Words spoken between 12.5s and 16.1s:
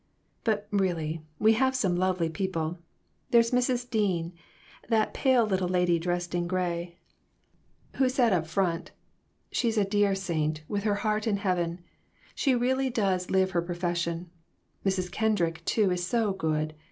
really does live her profes sion. Mrs. Kendrick, too, is